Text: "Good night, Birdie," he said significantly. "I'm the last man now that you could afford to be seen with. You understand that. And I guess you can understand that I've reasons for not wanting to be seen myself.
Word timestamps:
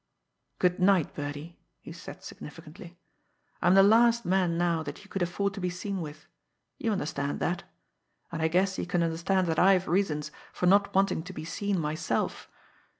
"Good 0.57 0.79
night, 0.79 1.13
Birdie," 1.13 1.59
he 1.79 1.91
said 1.91 2.23
significantly. 2.23 2.97
"I'm 3.61 3.75
the 3.75 3.83
last 3.83 4.25
man 4.25 4.57
now 4.57 4.81
that 4.81 5.03
you 5.03 5.09
could 5.11 5.21
afford 5.21 5.53
to 5.53 5.59
be 5.61 5.69
seen 5.69 6.01
with. 6.01 6.25
You 6.79 6.91
understand 6.91 7.39
that. 7.41 7.65
And 8.31 8.41
I 8.41 8.47
guess 8.47 8.79
you 8.79 8.87
can 8.87 9.03
understand 9.03 9.45
that 9.45 9.59
I've 9.59 9.87
reasons 9.87 10.31
for 10.53 10.65
not 10.65 10.95
wanting 10.95 11.21
to 11.21 11.33
be 11.33 11.45
seen 11.45 11.77
myself. 11.77 12.49